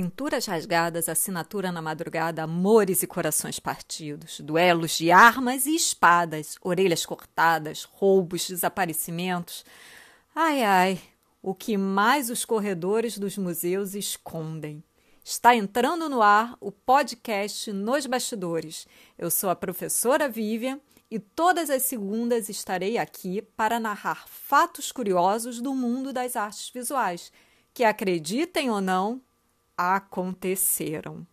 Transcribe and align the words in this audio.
Pinturas 0.00 0.46
rasgadas, 0.46 1.10
assinatura 1.10 1.70
na 1.70 1.82
madrugada, 1.82 2.42
amores 2.42 3.02
e 3.02 3.06
corações 3.06 3.60
partidos, 3.60 4.40
duelos 4.40 4.92
de 4.92 5.10
armas 5.10 5.66
e 5.66 5.76
espadas, 5.76 6.56
orelhas 6.62 7.04
cortadas, 7.04 7.84
roubos, 7.84 8.48
desaparecimentos. 8.48 9.62
Ai, 10.34 10.62
ai, 10.62 11.00
o 11.42 11.54
que 11.54 11.76
mais 11.76 12.30
os 12.30 12.46
corredores 12.46 13.18
dos 13.18 13.36
museus 13.36 13.94
escondem. 13.94 14.82
Está 15.22 15.54
entrando 15.54 16.08
no 16.08 16.22
ar 16.22 16.56
o 16.62 16.72
podcast 16.72 17.70
Nos 17.70 18.06
Bastidores. 18.06 18.88
Eu 19.18 19.30
sou 19.30 19.50
a 19.50 19.54
professora 19.54 20.30
Vivian 20.30 20.80
e 21.10 21.18
todas 21.18 21.68
as 21.68 21.82
segundas 21.82 22.48
estarei 22.48 22.96
aqui 22.96 23.42
para 23.54 23.78
narrar 23.78 24.26
fatos 24.26 24.90
curiosos 24.90 25.60
do 25.60 25.74
mundo 25.74 26.10
das 26.10 26.36
artes 26.36 26.70
visuais, 26.70 27.30
que 27.74 27.84
acreditem 27.84 28.70
ou 28.70 28.80
não, 28.80 29.20
aconteceram. 29.80 31.26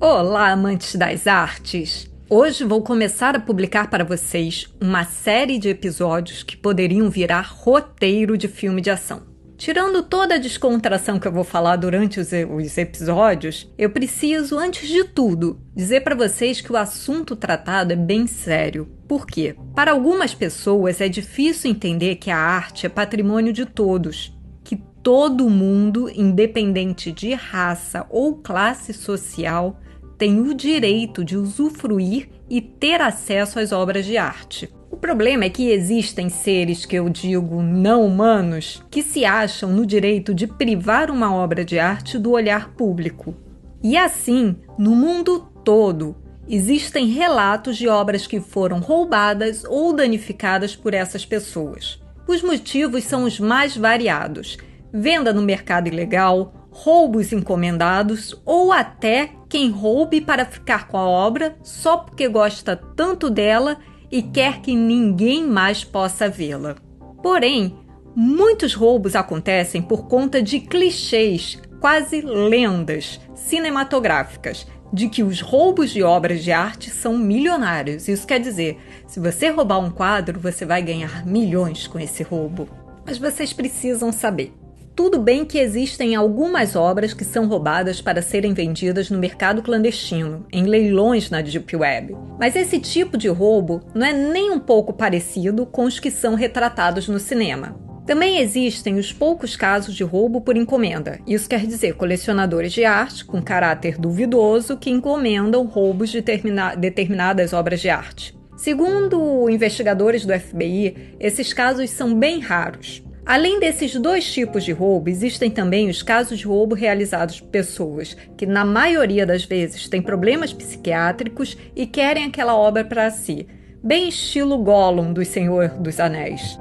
Olá, 0.00 0.52
amantes 0.52 0.94
das 0.94 1.26
artes! 1.26 2.08
Hoje 2.28 2.62
vou 2.62 2.80
começar 2.80 3.34
a 3.34 3.40
publicar 3.40 3.90
para 3.90 4.04
vocês 4.04 4.72
uma 4.80 5.04
série 5.04 5.58
de 5.58 5.68
episódios 5.68 6.44
que 6.44 6.56
poderiam 6.56 7.10
virar 7.10 7.52
roteiro 7.52 8.38
de 8.38 8.46
filme 8.46 8.80
de 8.80 8.90
ação. 8.90 9.22
Tirando 9.56 10.04
toda 10.04 10.36
a 10.36 10.38
descontração 10.38 11.18
que 11.18 11.26
eu 11.26 11.32
vou 11.32 11.42
falar 11.42 11.74
durante 11.74 12.20
os, 12.20 12.30
os 12.32 12.78
episódios, 12.78 13.68
eu 13.76 13.90
preciso, 13.90 14.56
antes 14.56 14.88
de 14.88 15.02
tudo, 15.02 15.60
dizer 15.74 16.02
para 16.02 16.14
vocês 16.14 16.60
que 16.60 16.72
o 16.72 16.76
assunto 16.76 17.34
tratado 17.34 17.92
é 17.92 17.96
bem 17.96 18.28
sério. 18.28 18.99
Por 19.10 19.26
quê? 19.26 19.56
Para 19.74 19.90
algumas 19.90 20.34
pessoas 20.34 21.00
é 21.00 21.08
difícil 21.08 21.68
entender 21.68 22.14
que 22.14 22.30
a 22.30 22.36
arte 22.36 22.86
é 22.86 22.88
patrimônio 22.88 23.52
de 23.52 23.66
todos, 23.66 24.32
que 24.62 24.76
todo 25.02 25.50
mundo, 25.50 26.08
independente 26.08 27.10
de 27.10 27.34
raça 27.34 28.06
ou 28.08 28.36
classe 28.36 28.92
social, 28.92 29.80
tem 30.16 30.40
o 30.40 30.54
direito 30.54 31.24
de 31.24 31.36
usufruir 31.36 32.28
e 32.48 32.60
ter 32.60 33.00
acesso 33.00 33.58
às 33.58 33.72
obras 33.72 34.06
de 34.06 34.16
arte. 34.16 34.72
O 34.88 34.96
problema 34.96 35.44
é 35.44 35.50
que 35.50 35.70
existem 35.70 36.28
seres 36.28 36.86
que 36.86 36.94
eu 36.94 37.08
digo 37.08 37.60
não 37.62 38.06
humanos 38.06 38.80
que 38.88 39.02
se 39.02 39.24
acham 39.24 39.72
no 39.72 39.84
direito 39.84 40.32
de 40.32 40.46
privar 40.46 41.10
uma 41.10 41.34
obra 41.34 41.64
de 41.64 41.80
arte 41.80 42.16
do 42.16 42.30
olhar 42.30 42.74
público. 42.74 43.34
E 43.82 43.96
assim, 43.96 44.54
no 44.78 44.94
mundo 44.94 45.50
todo, 45.64 46.14
existem 46.52 47.06
relatos 47.06 47.76
de 47.76 47.86
obras 47.86 48.26
que 48.26 48.40
foram 48.40 48.80
roubadas 48.80 49.62
ou 49.64 49.92
danificadas 49.92 50.74
por 50.74 50.92
essas 50.92 51.24
pessoas. 51.24 52.02
Os 52.26 52.42
motivos 52.42 53.04
são 53.04 53.22
os 53.22 53.38
mais 53.38 53.76
variados: 53.76 54.58
venda 54.92 55.32
no 55.32 55.42
mercado 55.42 55.86
ilegal, 55.86 56.52
roubos 56.72 57.32
encomendados 57.32 58.34
ou 58.44 58.72
até 58.72 59.30
quem 59.48 59.70
roube 59.70 60.20
para 60.20 60.44
ficar 60.44 60.88
com 60.88 60.96
a 60.96 61.08
obra 61.08 61.56
só 61.62 61.98
porque 61.98 62.28
gosta 62.28 62.74
tanto 62.74 63.30
dela 63.30 63.78
e 64.10 64.20
quer 64.20 64.60
que 64.60 64.74
ninguém 64.74 65.46
mais 65.46 65.84
possa 65.84 66.28
vê-la. 66.28 66.74
Porém, 67.22 67.78
muitos 68.14 68.74
roubos 68.74 69.14
acontecem 69.14 69.80
por 69.80 70.08
conta 70.08 70.42
de 70.42 70.58
clichês, 70.58 71.60
quase 71.80 72.20
lendas 72.20 73.20
cinematográficas, 73.34 74.66
de 74.92 75.08
que 75.08 75.22
os 75.22 75.40
roubos 75.40 75.90
de 75.90 76.02
obras 76.02 76.42
de 76.42 76.52
arte 76.52 76.90
são 76.90 77.16
milionários. 77.16 78.08
Isso 78.08 78.26
quer 78.26 78.40
dizer, 78.40 78.78
se 79.06 79.20
você 79.20 79.48
roubar 79.50 79.78
um 79.78 79.90
quadro, 79.90 80.40
você 80.40 80.64
vai 80.64 80.82
ganhar 80.82 81.24
milhões 81.26 81.86
com 81.86 81.98
esse 81.98 82.22
roubo. 82.22 82.68
Mas 83.06 83.18
vocês 83.18 83.52
precisam 83.52 84.12
saber 84.12 84.52
tudo 85.00 85.18
bem 85.18 85.46
que 85.46 85.58
existem 85.58 86.14
algumas 86.14 86.76
obras 86.76 87.14
que 87.14 87.24
são 87.24 87.46
roubadas 87.46 88.02
para 88.02 88.20
serem 88.20 88.52
vendidas 88.52 89.08
no 89.08 89.18
mercado 89.18 89.62
clandestino, 89.62 90.44
em 90.52 90.64
leilões 90.64 91.30
na 91.30 91.40
Deep 91.40 91.74
Web. 91.74 92.14
Mas 92.38 92.54
esse 92.54 92.78
tipo 92.78 93.16
de 93.16 93.26
roubo 93.26 93.80
não 93.94 94.06
é 94.06 94.12
nem 94.12 94.50
um 94.50 94.58
pouco 94.58 94.92
parecido 94.92 95.64
com 95.64 95.84
os 95.84 95.98
que 95.98 96.10
são 96.10 96.34
retratados 96.34 97.08
no 97.08 97.18
cinema. 97.18 97.74
Também 98.10 98.40
existem 98.40 98.98
os 98.98 99.12
poucos 99.12 99.54
casos 99.54 99.94
de 99.94 100.02
roubo 100.02 100.40
por 100.40 100.56
encomenda. 100.56 101.20
Isso 101.28 101.48
quer 101.48 101.64
dizer 101.64 101.94
colecionadores 101.94 102.72
de 102.72 102.84
arte 102.84 103.24
com 103.24 103.40
caráter 103.40 103.96
duvidoso 103.96 104.76
que 104.76 104.90
encomendam 104.90 105.64
roubos 105.64 106.10
de 106.10 106.20
determinadas 106.20 107.52
obras 107.52 107.80
de 107.80 107.88
arte. 107.88 108.36
Segundo 108.56 109.48
investigadores 109.48 110.26
do 110.26 110.36
FBI, 110.36 111.14
esses 111.20 111.52
casos 111.52 111.88
são 111.90 112.12
bem 112.12 112.40
raros. 112.40 113.00
Além 113.24 113.60
desses 113.60 113.94
dois 113.94 114.24
tipos 114.32 114.64
de 114.64 114.72
roubo, 114.72 115.08
existem 115.08 115.48
também 115.48 115.88
os 115.88 116.02
casos 116.02 116.40
de 116.40 116.46
roubo 116.48 116.74
realizados 116.74 117.40
por 117.40 117.50
pessoas 117.50 118.16
que, 118.36 118.44
na 118.44 118.64
maioria 118.64 119.24
das 119.24 119.44
vezes, 119.44 119.88
têm 119.88 120.02
problemas 120.02 120.52
psiquiátricos 120.52 121.56
e 121.76 121.86
querem 121.86 122.24
aquela 122.24 122.56
obra 122.56 122.84
para 122.84 123.08
si, 123.12 123.46
bem 123.80 124.08
estilo 124.08 124.58
Gollum 124.58 125.12
do 125.12 125.24
Senhor 125.24 125.68
dos 125.78 126.00
Anéis. 126.00 126.58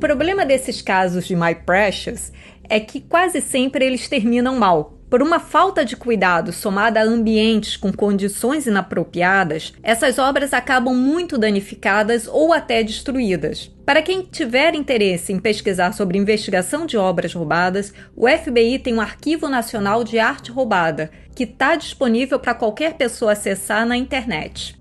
Problema 0.00 0.44
desses 0.44 0.82
casos 0.82 1.26
de 1.26 1.36
My 1.36 1.54
Precious 1.54 2.32
é 2.68 2.80
que 2.80 3.00
quase 3.00 3.40
sempre 3.40 3.84
eles 3.84 4.08
terminam 4.08 4.58
mal. 4.58 4.99
Por 5.10 5.22
uma 5.22 5.40
falta 5.40 5.84
de 5.84 5.96
cuidado 5.96 6.52
somada 6.52 7.00
a 7.00 7.02
ambientes 7.02 7.76
com 7.76 7.92
condições 7.92 8.68
inapropriadas, 8.68 9.72
essas 9.82 10.20
obras 10.20 10.54
acabam 10.54 10.94
muito 10.94 11.36
danificadas 11.36 12.28
ou 12.28 12.52
até 12.52 12.80
destruídas. 12.84 13.74
Para 13.84 14.02
quem 14.02 14.22
tiver 14.22 14.72
interesse 14.72 15.32
em 15.32 15.40
pesquisar 15.40 15.92
sobre 15.94 16.16
investigação 16.16 16.86
de 16.86 16.96
obras 16.96 17.34
roubadas, 17.34 17.92
o 18.14 18.28
FBI 18.28 18.78
tem 18.78 18.94
um 18.94 19.00
Arquivo 19.00 19.48
Nacional 19.48 20.04
de 20.04 20.20
Arte 20.20 20.52
Roubada, 20.52 21.10
que 21.34 21.42
está 21.42 21.74
disponível 21.74 22.38
para 22.38 22.54
qualquer 22.54 22.94
pessoa 22.94 23.32
acessar 23.32 23.84
na 23.84 23.96
internet. 23.96 24.80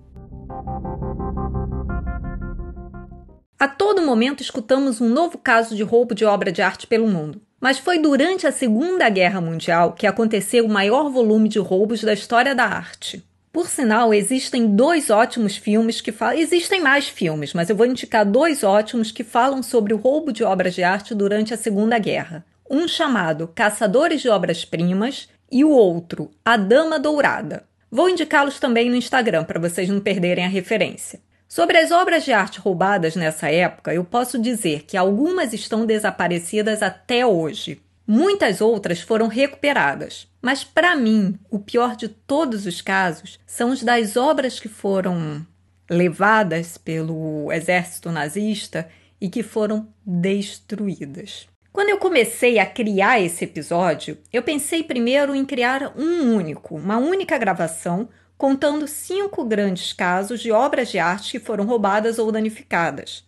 A 3.60 3.68
todo 3.68 4.04
momento 4.04 4.44
escutamos 4.44 5.02
um 5.02 5.10
novo 5.10 5.40
caso 5.40 5.76
de 5.76 5.82
roubo 5.82 6.14
de 6.14 6.24
obra 6.24 6.52
de 6.52 6.62
arte 6.62 6.86
pelo 6.86 7.08
mundo. 7.08 7.42
Mas 7.60 7.78
foi 7.78 8.00
durante 8.00 8.48
a 8.48 8.52
Segunda 8.52 9.10
Guerra 9.10 9.42
Mundial 9.42 9.94
que 9.94 10.08
aconteceu 10.08 10.66
o 10.66 10.70
maior 10.70 11.10
volume 11.10 11.50
de 11.50 11.60
roubos 11.60 12.02
da 12.02 12.14
história 12.14 12.56
da 12.56 12.66
arte. 12.66 13.24
Por 13.52 13.68
sinal, 13.68 14.14
existem 14.14 14.68
dois 14.76 15.10
ótimos 15.10 15.58
filmes 15.58 16.00
que 16.00 16.12
falam. 16.12 16.38
Existem 16.38 16.80
mais 16.80 17.10
filmes, 17.10 17.54
mas 17.54 17.70
eu 17.70 17.76
vou 17.76 17.86
indicar 17.86 18.24
dois 18.26 18.64
ótimos 18.64 19.12
que 19.12 19.24
falam 19.24 19.64
sobre 19.64 19.94
o 19.94 19.98
roubo 19.98 20.32
de 20.32 20.44
obras 20.44 20.76
de 20.76 20.84
arte 20.84 21.16
durante 21.16 21.54
a 21.54 21.58
Segunda 21.58 21.98
Guerra. 21.98 22.46
Um 22.70 22.88
chamado 22.88 23.52
Caçadores 23.54 24.22
de 24.22 24.30
Obras-Primas 24.30 25.28
e 25.52 25.66
o 25.66 25.70
outro, 25.72 26.30
A 26.46 26.56
Dama 26.56 27.00
Dourada. 27.00 27.64
Vou 27.92 28.08
indicá-los 28.08 28.60
também 28.60 28.88
no 28.88 28.96
Instagram 28.96 29.44
para 29.44 29.60
vocês 29.60 29.90
não 29.90 30.00
perderem 30.00 30.46
a 30.46 30.50
referência. 30.50 31.20
Sobre 31.50 31.80
as 31.80 31.90
obras 31.90 32.24
de 32.24 32.32
arte 32.32 32.60
roubadas 32.60 33.16
nessa 33.16 33.50
época, 33.50 33.92
eu 33.92 34.04
posso 34.04 34.38
dizer 34.38 34.84
que 34.84 34.96
algumas 34.96 35.52
estão 35.52 35.84
desaparecidas 35.84 36.84
até 36.84 37.26
hoje. 37.26 37.82
Muitas 38.06 38.62
outras 38.62 39.02
foram 39.02 39.28
recuperadas. 39.28 40.28
Mas, 40.40 40.64
para 40.64 40.96
mim, 40.96 41.40
o 41.50 41.58
pior 41.58 41.96
de 41.96 42.08
todos 42.08 42.68
os 42.68 42.82
casos 42.82 43.40
são 43.48 43.72
os 43.72 43.82
das 43.82 44.16
obras 44.16 44.60
que 44.60 44.70
foram 44.70 45.44
levadas 45.90 46.78
pelo 46.78 47.52
exército 47.52 48.12
nazista 48.12 48.88
e 49.20 49.28
que 49.28 49.42
foram 49.42 49.92
destruídas. 50.06 51.48
Quando 51.74 51.90
eu 51.90 51.98
comecei 51.98 52.60
a 52.60 52.66
criar 52.66 53.20
esse 53.20 53.44
episódio, 53.44 54.20
eu 54.32 54.44
pensei 54.44 54.84
primeiro 54.84 55.34
em 55.34 55.44
criar 55.44 55.94
um 55.98 56.36
único, 56.36 56.76
uma 56.76 56.98
única 56.98 57.40
gravação 57.40 58.08
contando 58.40 58.88
cinco 58.88 59.44
grandes 59.44 59.92
casos 59.92 60.40
de 60.40 60.50
obras 60.50 60.90
de 60.90 60.98
arte 60.98 61.32
que 61.32 61.46
foram 61.46 61.66
roubadas 61.66 62.18
ou 62.18 62.32
danificadas. 62.32 63.26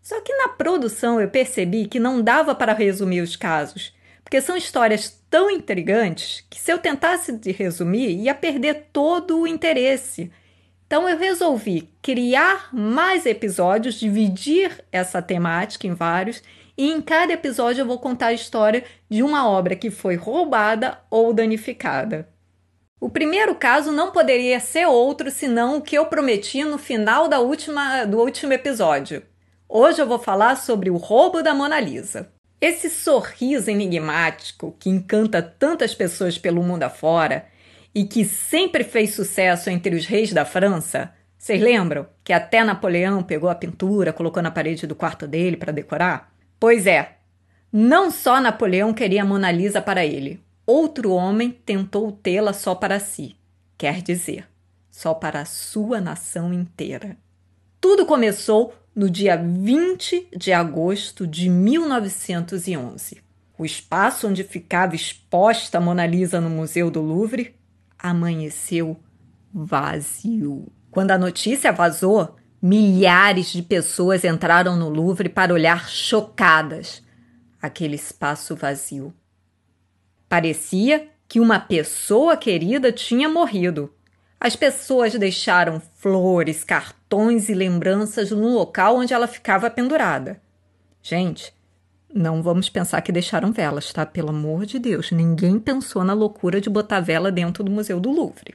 Só 0.00 0.18
que 0.22 0.34
na 0.34 0.48
produção 0.48 1.20
eu 1.20 1.28
percebi 1.28 1.86
que 1.86 2.00
não 2.00 2.22
dava 2.22 2.54
para 2.54 2.72
resumir 2.72 3.20
os 3.20 3.36
casos, 3.36 3.94
porque 4.24 4.40
são 4.40 4.56
histórias 4.56 5.22
tão 5.28 5.50
intrigantes 5.50 6.42
que 6.48 6.58
se 6.58 6.72
eu 6.72 6.78
tentasse 6.78 7.38
resumir 7.52 8.16
ia 8.16 8.34
perder 8.34 8.86
todo 8.90 9.40
o 9.40 9.46
interesse. 9.46 10.32
Então 10.86 11.06
eu 11.06 11.18
resolvi 11.18 11.90
criar 12.00 12.74
mais 12.74 13.26
episódios, 13.26 14.00
dividir 14.00 14.82
essa 14.90 15.20
temática 15.20 15.86
em 15.86 15.92
vários, 15.92 16.42
e 16.78 16.90
em 16.90 17.02
cada 17.02 17.34
episódio 17.34 17.82
eu 17.82 17.86
vou 17.86 17.98
contar 17.98 18.28
a 18.28 18.32
história 18.32 18.84
de 19.06 19.22
uma 19.22 19.46
obra 19.46 19.76
que 19.76 19.90
foi 19.90 20.16
roubada 20.16 20.98
ou 21.10 21.34
danificada. 21.34 22.26
O 23.00 23.08
primeiro 23.08 23.54
caso 23.54 23.90
não 23.90 24.12
poderia 24.12 24.60
ser 24.60 24.84
outro 24.84 25.30
senão 25.30 25.78
o 25.78 25.80
que 25.80 25.96
eu 25.96 26.04
prometi 26.04 26.62
no 26.62 26.76
final 26.76 27.28
da 27.28 27.40
última, 27.40 28.04
do 28.04 28.18
último 28.18 28.52
episódio. 28.52 29.22
Hoje 29.66 30.02
eu 30.02 30.06
vou 30.06 30.18
falar 30.18 30.56
sobre 30.56 30.90
o 30.90 30.98
roubo 30.98 31.42
da 31.42 31.54
Mona 31.54 31.80
Lisa. 31.80 32.30
Esse 32.60 32.90
sorriso 32.90 33.70
enigmático 33.70 34.76
que 34.78 34.90
encanta 34.90 35.40
tantas 35.40 35.94
pessoas 35.94 36.36
pelo 36.36 36.62
mundo 36.62 36.82
afora 36.82 37.46
e 37.94 38.04
que 38.04 38.22
sempre 38.22 38.84
fez 38.84 39.14
sucesso 39.14 39.70
entre 39.70 39.96
os 39.96 40.04
reis 40.04 40.30
da 40.34 40.44
França. 40.44 41.10
Vocês 41.38 41.58
lembram 41.58 42.06
que 42.22 42.34
até 42.34 42.62
Napoleão 42.62 43.22
pegou 43.22 43.48
a 43.48 43.54
pintura, 43.54 44.12
colocou 44.12 44.42
na 44.42 44.50
parede 44.50 44.86
do 44.86 44.94
quarto 44.94 45.26
dele 45.26 45.56
para 45.56 45.72
decorar? 45.72 46.34
Pois 46.60 46.86
é, 46.86 47.16
não 47.72 48.10
só 48.10 48.42
Napoleão 48.42 48.92
queria 48.92 49.22
a 49.22 49.24
Mona 49.24 49.50
Lisa 49.50 49.80
para 49.80 50.04
ele, 50.04 50.44
outro 50.70 51.12
homem 51.12 51.50
tentou 51.50 52.12
tê-la 52.12 52.52
só 52.52 52.74
para 52.74 53.00
si. 53.00 53.36
Quer 53.76 54.02
dizer, 54.02 54.48
só 54.90 55.14
para 55.14 55.40
a 55.40 55.44
sua 55.44 56.00
nação 56.00 56.52
inteira. 56.52 57.16
Tudo 57.80 58.06
começou 58.06 58.74
no 58.94 59.08
dia 59.08 59.36
20 59.36 60.28
de 60.36 60.52
agosto 60.52 61.26
de 61.26 61.48
1911. 61.48 63.22
O 63.56 63.64
espaço 63.64 64.28
onde 64.28 64.44
ficava 64.44 64.94
exposta 64.94 65.78
a 65.78 65.80
Mona 65.80 66.06
Lisa 66.06 66.40
no 66.40 66.50
Museu 66.50 66.90
do 66.90 67.00
Louvre 67.00 67.54
amanheceu 67.98 68.96
vazio. 69.52 70.70
Quando 70.90 71.10
a 71.10 71.18
notícia 71.18 71.72
vazou, 71.72 72.36
milhares 72.60 73.52
de 73.52 73.62
pessoas 73.62 74.24
entraram 74.24 74.76
no 74.76 74.88
Louvre 74.88 75.28
para 75.28 75.52
olhar 75.54 75.88
chocadas 75.88 77.02
aquele 77.60 77.96
espaço 77.96 78.56
vazio. 78.56 79.14
Parecia 80.30 81.08
que 81.28 81.40
uma 81.40 81.58
pessoa 81.58 82.36
querida 82.36 82.92
tinha 82.92 83.28
morrido. 83.28 83.92
As 84.38 84.54
pessoas 84.54 85.12
deixaram 85.14 85.82
flores, 85.96 86.62
cartões 86.62 87.48
e 87.48 87.52
lembranças 87.52 88.30
no 88.30 88.54
local 88.54 88.98
onde 88.98 89.12
ela 89.12 89.26
ficava 89.26 89.68
pendurada. 89.68 90.40
Gente, 91.02 91.52
não 92.14 92.44
vamos 92.44 92.68
pensar 92.68 93.00
que 93.00 93.10
deixaram 93.10 93.50
velas, 93.50 93.92
tá? 93.92 94.06
Pelo 94.06 94.28
amor 94.28 94.66
de 94.66 94.78
Deus, 94.78 95.10
ninguém 95.10 95.58
pensou 95.58 96.04
na 96.04 96.12
loucura 96.12 96.60
de 96.60 96.70
botar 96.70 97.00
vela 97.00 97.32
dentro 97.32 97.64
do 97.64 97.70
Museu 97.72 97.98
do 97.98 98.12
Louvre. 98.12 98.54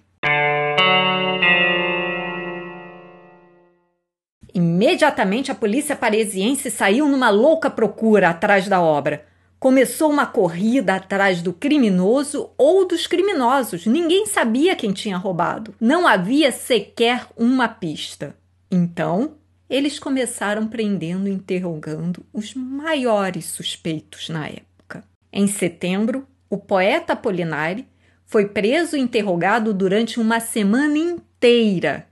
Imediatamente 4.54 5.52
a 5.52 5.56
polícia 5.56 5.94
parisiense 5.94 6.72
saiu 6.72 7.10
numa 7.10 7.30
louca 7.30 7.70
procura 7.70 8.30
atrás 8.30 8.66
da 8.70 8.80
obra. 8.82 9.35
Começou 9.60 10.12
uma 10.12 10.26
corrida 10.26 10.96
atrás 10.96 11.42
do 11.42 11.52
criminoso 11.52 12.50
ou 12.58 12.88
dos 12.88 13.08
criminosos. 13.08 13.86
Ninguém 13.86 14.26
sabia 14.26 14.76
quem 14.76 14.92
tinha 14.92 15.18
roubado. 15.18 15.74
Não 15.80 16.08
havia 16.08 16.52
sequer 16.52 17.26
uma 17.36 17.68
pista. 17.68 18.36
Então, 18.70 19.36
eles 19.70 19.98
começaram 19.98 20.68
prendendo 20.68 21.28
e 21.28 21.32
interrogando 21.32 22.26
os 22.32 22.54
maiores 22.54 23.46
suspeitos 23.46 24.30
na 24.30 24.48
época. 24.48 25.04
Em 25.32 25.48
setembro, 25.48 26.28
o 26.50 26.58
poeta 26.58 27.14
Apolinari 27.14 27.88
foi 28.26 28.48
preso 28.48 28.96
e 28.96 29.00
interrogado 29.00 29.74
durante 29.74 30.20
uma 30.20 30.40
semana 30.40 30.98
inteira. 30.98 32.08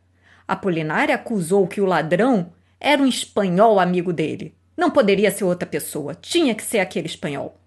Apolinari 0.47 1.11
acusou 1.11 1.67
que 1.67 1.81
o 1.81 1.85
ladrão 1.85 2.51
era 2.79 3.01
um 3.01 3.07
espanhol 3.07 3.79
amigo 3.79 4.11
dele. 4.11 4.53
Não 4.75 4.89
poderia 4.89 5.29
ser 5.29 5.43
outra 5.43 5.67
pessoa, 5.67 6.15
tinha 6.15 6.55
que 6.55 6.63
ser 6.63 6.79
aquele 6.79 7.07
espanhol. 7.07 7.57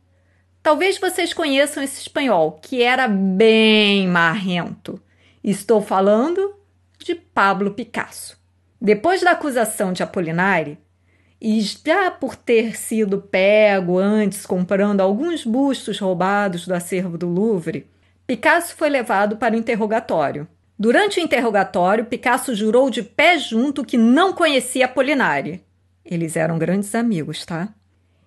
Talvez 0.63 0.99
vocês 0.99 1.33
conheçam 1.33 1.83
esse 1.83 2.01
espanhol, 2.01 2.59
que 2.61 2.83
era 2.83 3.07
bem 3.07 4.09
marrento. 4.09 5.01
Estou 5.43 5.81
falando 5.81 6.57
de 6.99 7.15
Pablo 7.15 7.71
Picasso. 7.71 8.37
Depois 8.81 9.23
da 9.23 9.31
acusação 9.31 9.93
de 9.93 10.03
Apolinari, 10.03 10.77
e 11.41 11.61
já 11.61 12.11
por 12.11 12.35
ter 12.35 12.77
sido 12.77 13.23
pego 13.23 13.99
antes 13.99 14.45
comprando 14.45 15.01
alguns 15.01 15.45
bustos 15.45 16.01
roubados 16.01 16.67
do 16.67 16.75
acervo 16.75 17.17
do 17.17 17.29
Louvre, 17.29 17.87
Picasso 18.27 18.75
foi 18.75 18.89
levado 18.89 19.37
para 19.37 19.55
o 19.55 19.59
interrogatório. 19.59 20.49
Durante 20.77 21.21
o 21.21 21.23
interrogatório, 21.23 22.07
Picasso 22.07 22.55
jurou 22.55 22.91
de 22.91 23.03
pé 23.03 23.39
junto 23.39 23.85
que 23.85 23.97
não 23.97 24.33
conhecia 24.33 24.87
Apolinari 24.87 25.66
eles 26.09 26.37
eram 26.37 26.59
grandes 26.59 26.95
amigos, 26.95 27.45
tá? 27.45 27.69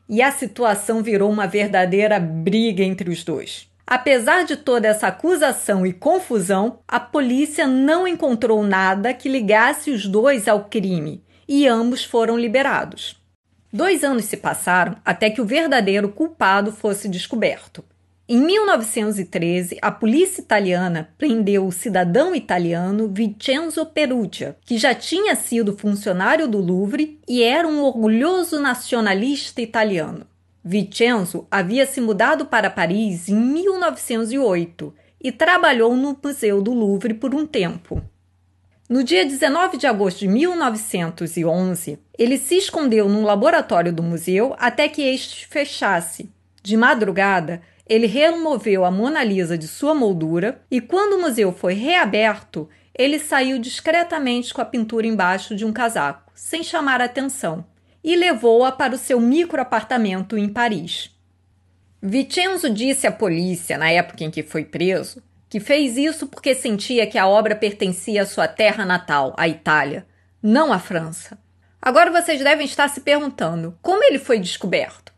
E 0.08 0.22
a 0.22 0.32
situação 0.32 1.02
virou 1.02 1.32
uma 1.32 1.48
verdadeira 1.48 2.20
briga 2.20 2.84
entre 2.84 3.10
os 3.10 3.24
dois. 3.24 3.70
Apesar 3.86 4.44
de 4.46 4.56
toda 4.56 4.88
essa 4.88 5.08
acusação 5.08 5.86
e 5.86 5.92
confusão, 5.92 6.80
a 6.88 7.00
polícia 7.00 7.66
não 7.66 8.08
encontrou 8.08 8.62
nada 8.64 9.14
que 9.14 9.28
ligasse 9.28 9.90
os 9.90 10.06
dois 10.06 10.48
ao 10.48 10.66
crime 10.66 11.24
e 11.48 11.68
ambos 11.68 12.04
foram 12.04 12.38
liberados. 12.38 13.20
Dois 13.74 14.04
anos 14.04 14.26
se 14.26 14.38
passaram 14.38 14.96
até 15.04 15.30
que 15.30 15.42
o 15.42 15.46
verdadeiro 15.46 16.10
culpado 16.10 16.72
fosse 16.72 17.08
descoberto. 17.08 17.84
Em 18.32 18.38
1913, 18.38 19.80
a 19.82 19.90
polícia 19.90 20.40
italiana 20.40 21.10
prendeu 21.18 21.66
o 21.66 21.72
cidadão 21.72 22.36
italiano 22.36 23.10
Vincenzo 23.12 23.84
Perugia, 23.88 24.56
que 24.64 24.78
já 24.78 24.94
tinha 24.94 25.36
sido 25.36 25.76
funcionário 25.76 26.48
do 26.48 26.60
Louvre 26.60 27.20
e 27.28 27.42
era 27.42 27.68
um 27.68 27.82
orgulhoso 27.82 28.60
nacionalista 28.60 29.64
italiano. 29.64 30.28
Vincenzo 30.64 31.48
havia 31.50 31.88
se 31.88 32.00
mudado 32.00 32.46
para 32.46 32.70
Paris 32.70 33.30
em 33.30 33.36
1908 33.36 34.94
e 35.20 35.32
trabalhou 35.32 35.98
no 35.98 36.16
Museu 36.24 36.62
do 36.62 36.72
Louvre 36.72 37.16
por 37.16 37.34
um 37.34 37.48
tempo. 37.48 38.00
No 38.88 39.04
dia 39.04 39.26
19 39.26 39.76
de 39.76 39.88
agosto 39.88 40.20
de 40.20 40.28
1911, 40.28 41.98
ele 42.16 42.38
se 42.38 42.58
escondeu 42.58 43.10
num 43.10 43.24
laboratório 43.24 43.92
do 43.92 44.04
museu 44.04 44.56
até 44.60 44.88
que 44.88 45.02
este 45.02 45.48
fechasse. 45.48 46.30
De 46.62 46.78
madrugada, 46.78 47.62
ele 47.90 48.06
removeu 48.06 48.86
a 48.86 48.92
Mona 48.92 49.24
Lisa 49.24 49.58
de 49.58 49.68
sua 49.68 49.96
moldura 49.96 50.62
e, 50.70 50.80
quando 50.80 51.14
o 51.14 51.22
museu 51.22 51.52
foi 51.52 51.74
reaberto, 51.74 52.70
ele 52.94 53.18
saiu 53.18 53.58
discretamente 53.58 54.54
com 54.54 54.62
a 54.62 54.66
pintura 54.66 55.08
embaixo 55.08 55.56
de 55.56 55.66
um 55.66 55.74
casaco, 55.74 56.32
sem 56.36 56.62
chamar 56.64 57.02
atenção, 57.02 57.66
e 58.04 58.16
levou-a 58.16 58.72
para 58.72 58.94
o 58.94 58.98
seu 58.98 59.20
microapartamento 59.20 60.38
em 60.38 60.48
Paris. 60.48 61.10
Vincenzo 62.02 62.70
disse 62.70 63.08
à 63.08 63.12
polícia, 63.12 63.78
na 63.78 63.90
época 63.90 64.24
em 64.24 64.30
que 64.30 64.44
foi 64.44 64.64
preso, 64.64 65.24
que 65.50 65.60
fez 65.60 65.98
isso 65.98 66.28
porque 66.28 66.54
sentia 66.54 67.08
que 67.08 67.18
a 67.18 67.28
obra 67.28 67.56
pertencia 67.56 68.22
à 68.22 68.26
sua 68.26 68.48
terra 68.48 68.86
natal, 68.86 69.34
a 69.36 69.48
Itália, 69.48 70.06
não 70.42 70.72
à 70.72 70.78
França. 70.78 71.40
Agora 71.82 72.12
vocês 72.12 72.42
devem 72.44 72.66
estar 72.66 72.88
se 72.88 73.02
perguntando 73.02 73.78
como 73.82 74.04
ele 74.04 74.20
foi 74.20 74.40
descoberto. 74.40 75.12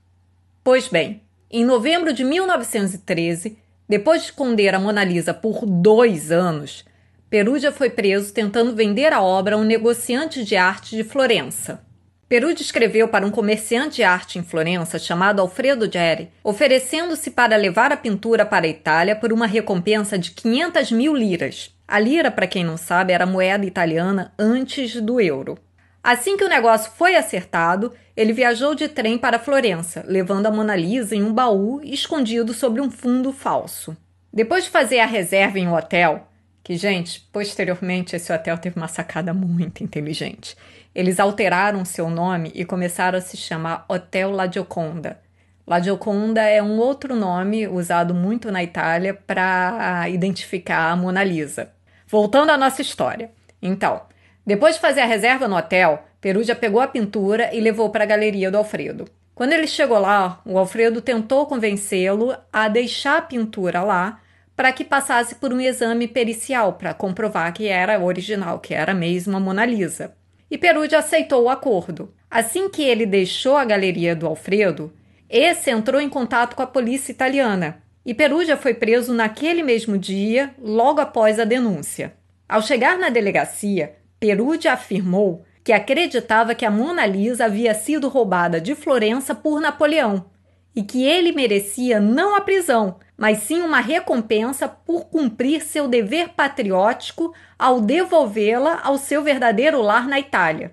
Pois 0.63 0.88
bem, 0.88 1.22
em 1.51 1.65
novembro 1.65 2.13
de 2.13 2.24
1913, 2.24 3.58
depois 3.88 4.22
de 4.22 4.27
esconder 4.27 4.74
a 4.74 4.79
Mona 4.79 5.03
Lisa 5.03 5.34
por 5.34 5.65
dois 5.65 6.31
anos, 6.31 6.86
Perugia 7.29 7.72
foi 7.72 7.89
preso 7.89 8.34
tentando 8.34 8.75
vender 8.75 9.13
a 9.13 9.22
obra 9.22 9.55
a 9.55 9.58
um 9.58 9.63
negociante 9.63 10.43
de 10.43 10.58
arte 10.58 10.98
de 10.98 11.03
Florença. 11.03 11.81
Perugia 12.27 12.62
escreveu 12.62 13.08
para 13.08 13.25
um 13.25 13.31
comerciante 13.31 13.98
de 13.98 14.03
arte 14.03 14.39
em 14.39 14.43
Florença 14.43 15.00
chamado 15.00 15.41
Alfredo 15.41 15.91
Geri, 15.91 16.29
oferecendo-se 16.43 17.31
para 17.31 17.55
levar 17.55 17.91
a 17.91 17.98
pintura 17.98 18.46
para 18.46 18.65
a 18.65 18.70
Itália 18.70 19.15
por 19.15 19.34
uma 19.34 19.46
recompensa 19.46 20.17
de 20.17 20.31
500 20.31 20.91
mil 20.91 21.15
liras. 21.15 21.74
A 21.88 22.00
lira, 22.00 22.31
para 22.31 22.48
quem 22.48 22.63
não 22.63 22.77
sabe, 22.77 23.12
era 23.12 23.25
a 23.25 23.27
moeda 23.27 23.65
italiana 23.65 24.34
antes 24.39 25.01
do 25.01 25.20
euro. 25.20 25.58
Assim 26.03 26.36
que 26.36 26.43
o 26.43 26.50
negócio 26.50 26.91
foi 26.91 27.15
acertado, 27.15 27.93
ele 28.17 28.34
viajou 28.34 28.74
de 28.74 28.88
trem 28.88 29.17
para 29.17 29.38
Florença, 29.38 30.03
levando 30.08 30.48
a 30.48 30.51
Mona 30.51 30.75
Lisa 30.75 31.15
em 31.15 31.24
um 31.24 31.34
baú 31.34 31.79
escondido 31.84 32.53
sobre 32.53 32.81
um 32.81 32.89
fundo 32.89 33.31
falso. 33.31 33.96
Depois 34.34 34.63
de 34.63 34.70
fazer 34.70 35.00
a 35.00 35.05
reserva 35.05 35.60
em 35.60 35.67
um 35.67 35.75
hotel, 35.75 36.27
que, 36.63 36.75
gente, 36.75 37.22
posteriormente 37.31 38.15
esse 38.15 38.31
hotel 38.31 38.58
teve 38.58 38.77
uma 38.77 38.88
sacada 38.88 39.34
muito 39.34 39.84
inteligente. 39.84 40.55
Eles 40.93 41.20
alteraram 41.20 41.86
seu 41.86 42.10
nome 42.10 42.51
e 42.55 42.65
começaram 42.65 43.17
a 43.17 43.22
se 43.22 43.38
chamar 43.38 43.86
Hotel 43.88 44.31
La 44.31 44.50
Gioconda. 44.50 45.20
La 45.65 45.79
Gioconda 45.79 46.41
é 46.41 46.62
um 46.62 46.79
outro 46.79 47.15
nome 47.15 47.67
usado 47.67 48.13
muito 48.13 48.51
na 48.51 48.63
Itália 48.63 49.13
para 49.13 50.10
identificar 50.10 50.91
a 50.91 50.96
Mona 50.96 51.24
Lisa. 51.24 51.72
Voltando 52.08 52.50
à 52.50 52.58
nossa 52.58 52.81
história. 52.81 53.31
Então, 53.62 54.01
depois 54.45 54.75
de 54.75 54.81
fazer 54.81 55.01
a 55.01 55.05
reserva 55.05 55.48
no 55.48 55.55
hotel, 55.55 56.03
Perugia 56.19 56.55
pegou 56.55 56.81
a 56.81 56.88
pintura 56.88 57.53
e 57.53 57.60
levou 57.60 57.89
para 57.89 58.03
a 58.03 58.07
galeria 58.07 58.51
do 58.51 58.57
Alfredo. 58.57 59.05
Quando 59.33 59.53
ele 59.53 59.67
chegou 59.67 60.00
lá, 60.00 60.41
o 60.45 60.57
Alfredo 60.57 61.01
tentou 61.01 61.45
convencê-lo 61.45 62.36
a 62.51 62.67
deixar 62.67 63.17
a 63.17 63.21
pintura 63.21 63.81
lá 63.81 64.19
para 64.55 64.71
que 64.71 64.83
passasse 64.83 65.36
por 65.36 65.53
um 65.53 65.60
exame 65.60 66.07
pericial 66.07 66.74
para 66.74 66.93
comprovar 66.93 67.51
que 67.53 67.67
era 67.67 68.00
original, 68.00 68.60
que 68.60 68.74
era 68.74 68.93
mesmo 68.93 69.36
a 69.36 69.39
Mona 69.39 69.65
Lisa. 69.65 70.13
E 70.50 70.57
Perugia 70.57 71.00
aceitou 71.00 71.43
o 71.43 71.50
acordo. 71.50 72.13
Assim 72.29 72.69
que 72.69 72.83
ele 72.83 73.05
deixou 73.05 73.57
a 73.57 73.65
galeria 73.65 74.15
do 74.15 74.27
Alfredo, 74.27 74.93
esse 75.29 75.71
entrou 75.71 76.00
em 76.00 76.10
contato 76.10 76.55
com 76.55 76.62
a 76.62 76.67
polícia 76.67 77.12
italiana 77.12 77.81
e 78.05 78.13
Perugia 78.13 78.57
foi 78.57 78.74
preso 78.74 79.13
naquele 79.13 79.62
mesmo 79.63 79.98
dia, 79.98 80.53
logo 80.60 81.00
após 81.00 81.39
a 81.39 81.45
denúncia. 81.45 82.13
Ao 82.50 82.62
chegar 82.62 82.98
na 82.98 83.10
delegacia, 83.10 83.95
Perugia 84.22 84.74
afirmou 84.74 85.44
que 85.63 85.74
acreditava 85.74 86.54
que 86.54 86.63
a 86.63 86.70
Mona 86.70 87.08
Lisa 87.08 87.46
havia 87.46 87.74
sido 87.74 88.08
roubada 88.08 88.62
de 88.62 88.75
Florença 88.75 89.34
por 89.34 89.60
Napoleão 89.60 90.28
e 90.75 90.84
que 90.84 91.04
ele 91.04 91.32
merecia 91.32 92.00
não 92.00 92.36
a 92.36 92.42
prisão, 92.42 93.00
mas 93.18 93.40
sim 93.40 93.63
uma 93.63 93.80
recompensa 93.80 94.68
por 94.70 95.06
cumprir 95.06 95.63
seu 95.63 95.88
dever 95.88 96.30
patriótico 96.30 97.34
ao 97.58 97.82
devolvê-la 97.82 98.80
ao 98.84 98.96
seu 99.00 99.24
verdadeiro 99.24 99.82
lar 99.82 100.08
na 100.08 100.20
Itália. 100.20 100.72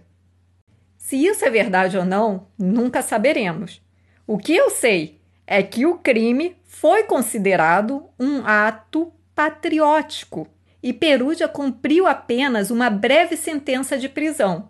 Se 0.98 1.16
isso 1.16 1.42
é 1.42 1.48
verdade 1.48 1.96
ou 1.96 2.04
não, 2.04 2.48
nunca 2.58 3.00
saberemos. 3.00 3.80
O 4.26 4.36
que 4.36 4.54
eu 4.54 4.68
sei 4.68 5.22
é 5.46 5.62
que 5.62 5.86
o 5.86 5.96
crime 5.96 6.54
foi 6.66 7.04
considerado 7.04 8.10
um 8.20 8.44
ato 8.44 9.10
patriótico 9.34 10.46
e 10.82 10.92
Perugia 10.92 11.48
cumpriu 11.48 12.06
apenas 12.06 12.70
uma 12.70 12.88
breve 12.88 13.36
sentença 13.36 13.98
de 13.98 14.08
prisão. 14.08 14.68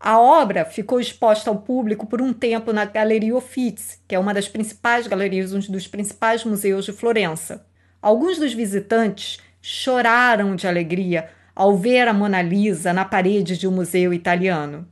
A 0.00 0.20
obra 0.20 0.64
ficou 0.64 1.00
exposta 1.00 1.50
ao 1.50 1.58
público 1.58 2.06
por 2.06 2.22
um 2.22 2.32
tempo 2.32 2.72
na 2.72 2.84
Galeria 2.84 3.36
Uffizi, 3.36 3.98
que 4.06 4.14
é 4.14 4.18
uma 4.18 4.32
das 4.32 4.48
principais 4.48 5.06
galerias, 5.08 5.52
um 5.52 5.58
dos 5.58 5.88
principais 5.88 6.44
museus 6.44 6.84
de 6.84 6.92
Florença. 6.92 7.66
Alguns 8.00 8.38
dos 8.38 8.52
visitantes 8.52 9.38
choraram 9.60 10.54
de 10.54 10.68
alegria 10.68 11.28
ao 11.54 11.76
ver 11.76 12.06
a 12.06 12.12
Mona 12.12 12.40
Lisa 12.40 12.92
na 12.92 13.04
parede 13.04 13.58
de 13.58 13.66
um 13.66 13.72
museu 13.72 14.14
italiano. 14.14 14.86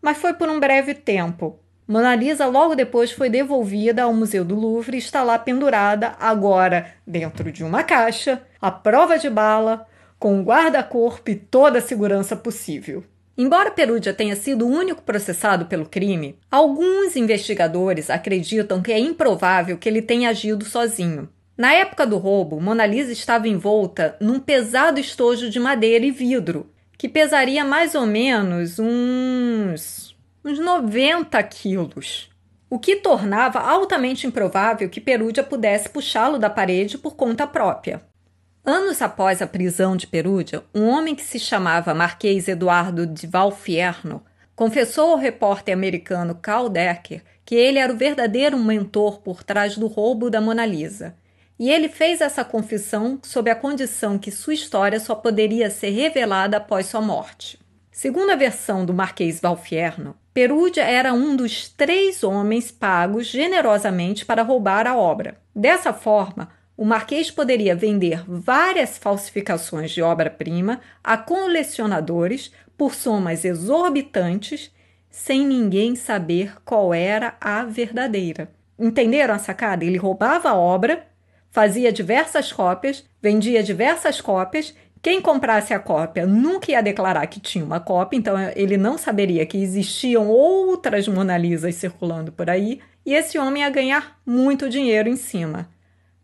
Mas 0.00 0.18
foi 0.18 0.32
por 0.34 0.48
um 0.48 0.60
breve 0.60 0.94
tempo. 0.94 1.58
Mona 1.88 2.14
Lisa 2.14 2.46
logo 2.46 2.76
depois 2.76 3.10
foi 3.10 3.28
devolvida 3.28 4.04
ao 4.04 4.14
Museu 4.14 4.44
do 4.44 4.54
Louvre 4.54 4.96
e 4.96 5.00
está 5.00 5.24
lá 5.24 5.36
pendurada, 5.36 6.14
agora 6.20 6.86
dentro 7.04 7.50
de 7.50 7.64
uma 7.64 7.82
caixa, 7.82 8.40
à 8.60 8.70
prova 8.70 9.18
de 9.18 9.28
bala, 9.28 9.88
com 10.22 10.40
guarda-corpo 10.40 11.32
e 11.32 11.34
toda 11.34 11.80
a 11.80 11.82
segurança 11.82 12.36
possível. 12.36 13.02
Embora 13.36 13.72
Perugia 13.72 14.14
tenha 14.14 14.36
sido 14.36 14.64
o 14.64 14.70
único 14.70 15.02
processado 15.02 15.66
pelo 15.66 15.84
crime, 15.84 16.38
alguns 16.48 17.16
investigadores 17.16 18.08
acreditam 18.08 18.80
que 18.80 18.92
é 18.92 19.00
improvável 19.00 19.76
que 19.76 19.88
ele 19.88 20.00
tenha 20.00 20.30
agido 20.30 20.64
sozinho. 20.64 21.28
Na 21.58 21.72
época 21.72 22.06
do 22.06 22.18
roubo, 22.18 22.60
Mona 22.60 22.86
Lisa 22.86 23.10
estava 23.10 23.48
envolta 23.48 24.16
num 24.20 24.38
pesado 24.38 25.00
estojo 25.00 25.50
de 25.50 25.58
madeira 25.58 26.06
e 26.06 26.12
vidro, 26.12 26.70
que 26.96 27.08
pesaria 27.08 27.64
mais 27.64 27.96
ou 27.96 28.06
menos 28.06 28.78
uns, 28.78 30.14
uns 30.44 30.60
90 30.60 31.42
quilos, 31.42 32.30
o 32.70 32.78
que 32.78 32.94
tornava 32.94 33.58
altamente 33.58 34.24
improvável 34.24 34.88
que 34.88 35.00
Perugia 35.00 35.42
pudesse 35.42 35.88
puxá-lo 35.88 36.38
da 36.38 36.48
parede 36.48 36.96
por 36.96 37.16
conta 37.16 37.44
própria. 37.44 38.00
Anos 38.64 39.02
após 39.02 39.42
a 39.42 39.46
prisão 39.46 39.96
de 39.96 40.06
Perúdia, 40.06 40.62
um 40.72 40.86
homem 40.86 41.16
que 41.16 41.24
se 41.24 41.40
chamava 41.40 41.92
Marquês 41.92 42.46
Eduardo 42.46 43.04
de 43.04 43.26
Valfierno 43.26 44.22
confessou 44.54 45.10
ao 45.10 45.16
repórter 45.16 45.74
americano 45.74 46.36
Carl 46.40 46.68
Decker 46.68 47.24
que 47.44 47.56
ele 47.56 47.80
era 47.80 47.92
o 47.92 47.96
verdadeiro 47.96 48.56
mentor 48.56 49.18
por 49.18 49.42
trás 49.42 49.76
do 49.76 49.88
roubo 49.88 50.30
da 50.30 50.40
Mona 50.40 50.64
Lisa. 50.64 51.16
E 51.58 51.68
ele 51.68 51.88
fez 51.88 52.20
essa 52.20 52.44
confissão 52.44 53.18
sob 53.24 53.50
a 53.50 53.56
condição 53.56 54.16
que 54.16 54.30
sua 54.30 54.54
história 54.54 55.00
só 55.00 55.16
poderia 55.16 55.68
ser 55.68 55.90
revelada 55.90 56.58
após 56.58 56.86
sua 56.86 57.00
morte. 57.00 57.58
Segundo 57.90 58.30
a 58.30 58.36
versão 58.36 58.86
do 58.86 58.94
Marquês 58.94 59.40
Valfierno, 59.40 60.14
Perúdia 60.32 60.84
era 60.84 61.12
um 61.12 61.34
dos 61.34 61.68
três 61.68 62.22
homens 62.22 62.70
pagos 62.70 63.26
generosamente 63.26 64.24
para 64.24 64.44
roubar 64.44 64.86
a 64.86 64.96
obra. 64.96 65.36
Dessa 65.54 65.92
forma, 65.92 66.48
o 66.82 66.84
Marquês 66.84 67.30
poderia 67.30 67.76
vender 67.76 68.24
várias 68.26 68.98
falsificações 68.98 69.92
de 69.92 70.02
obra-prima 70.02 70.80
a 71.04 71.16
colecionadores 71.16 72.50
por 72.76 72.92
somas 72.92 73.44
exorbitantes, 73.44 74.68
sem 75.08 75.46
ninguém 75.46 75.94
saber 75.94 76.56
qual 76.64 76.92
era 76.92 77.36
a 77.40 77.62
verdadeira. 77.62 78.50
Entenderam 78.76 79.32
a 79.32 79.38
sacada? 79.38 79.84
Ele 79.84 79.96
roubava 79.96 80.48
a 80.48 80.56
obra, 80.56 81.06
fazia 81.52 81.92
diversas 81.92 82.50
cópias, 82.50 83.04
vendia 83.22 83.62
diversas 83.62 84.20
cópias. 84.20 84.74
Quem 85.00 85.22
comprasse 85.22 85.72
a 85.72 85.78
cópia 85.78 86.26
nunca 86.26 86.72
ia 86.72 86.82
declarar 86.82 87.28
que 87.28 87.38
tinha 87.38 87.64
uma 87.64 87.78
cópia, 87.78 88.16
então 88.16 88.36
ele 88.56 88.76
não 88.76 88.98
saberia 88.98 89.46
que 89.46 89.62
existiam 89.62 90.28
outras 90.28 91.06
Mona 91.06 91.38
Lisas 91.38 91.76
circulando 91.76 92.32
por 92.32 92.50
aí, 92.50 92.80
e 93.06 93.14
esse 93.14 93.38
homem 93.38 93.62
ia 93.62 93.70
ganhar 93.70 94.20
muito 94.26 94.68
dinheiro 94.68 95.08
em 95.08 95.14
cima. 95.14 95.71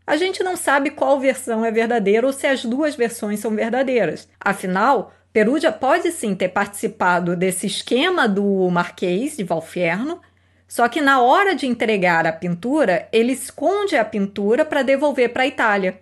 A 0.09 0.17
gente 0.17 0.43
não 0.43 0.57
sabe 0.57 0.88
qual 0.88 1.21
versão 1.21 1.62
é 1.62 1.71
verdadeira 1.71 2.27
ou 2.27 2.33
se 2.33 2.47
as 2.47 2.65
duas 2.65 2.97
versões 2.97 3.41
são 3.41 3.50
verdadeiras. 3.50 4.27
Afinal, 4.41 5.12
Perugia 5.35 5.71
pode 5.71 6.11
sim 6.12 6.35
ter 6.35 6.49
participado 6.49 7.37
desse 7.37 7.67
esquema 7.67 8.27
do 8.27 8.71
Marquês 8.71 9.37
de 9.37 9.45
Valfierno, 9.45 10.19
só 10.67 10.88
que 10.88 11.03
na 11.03 11.21
hora 11.21 11.55
de 11.55 11.67
entregar 11.67 12.27
a 12.27 12.33
pintura, 12.33 13.07
ele 13.12 13.33
esconde 13.33 13.97
a 13.97 14.05
pintura 14.05 14.65
para 14.65 14.83
devolver 14.83 15.31
para 15.31 15.43
a 15.43 15.47
Itália. 15.47 16.00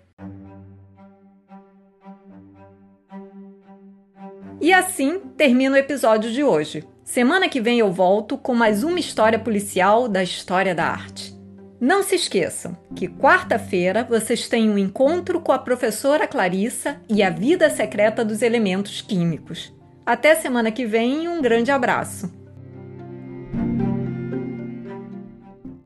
E 4.60 4.72
assim 4.72 5.18
termina 5.36 5.74
o 5.74 5.78
episódio 5.78 6.30
de 6.30 6.44
hoje. 6.44 6.84
Semana 7.02 7.48
que 7.48 7.60
vem 7.60 7.80
eu 7.80 7.90
volto 7.90 8.38
com 8.38 8.54
mais 8.54 8.84
uma 8.84 9.00
história 9.00 9.38
policial 9.40 10.06
da 10.06 10.22
história 10.22 10.76
da 10.76 10.84
arte. 10.84 11.35
Não 11.80 12.02
se 12.02 12.14
esqueçam 12.14 12.76
que 12.94 13.06
quarta-feira 13.06 14.02
vocês 14.02 14.48
têm 14.48 14.70
um 14.70 14.78
encontro 14.78 15.40
com 15.40 15.52
a 15.52 15.58
professora 15.58 16.26
Clarissa 16.26 17.00
e 17.08 17.22
a 17.22 17.28
vida 17.28 17.68
secreta 17.68 18.24
dos 18.24 18.40
elementos 18.40 19.02
químicos. 19.02 19.74
Até 20.04 20.34
semana 20.34 20.72
que 20.72 20.86
vem, 20.86 21.28
um 21.28 21.42
grande 21.42 21.70
abraço. 21.70 22.45